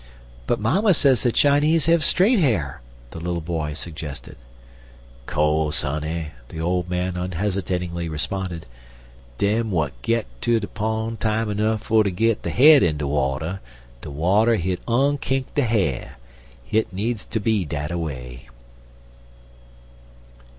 [0.47, 4.35] "But mamma says the Chinese have straight hair," the little boy suggested.
[5.27, 8.65] "Co'se, honey," the old man unhesitatingly responded,
[9.37, 13.05] "dem w'at git ter de pon' time nuff fer ter git der head in de
[13.05, 13.59] water,
[14.01, 16.17] de water hit onkink der ha'r.
[16.65, 18.49] Hit bleedzd ter be dat away."